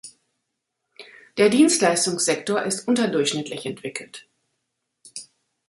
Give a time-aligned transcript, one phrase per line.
[1.37, 4.27] Der Dienstleistungssektor ist unterdurchschnittlich entwickelt.